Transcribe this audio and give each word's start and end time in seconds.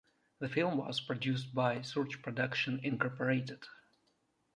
The 0.39 0.49
film 0.49 0.77
was 0.79 0.99
produced 0.99 1.53
by 1.53 1.83
Surge 1.83 2.23
Productions 2.23 2.81
Inc. 2.81 3.63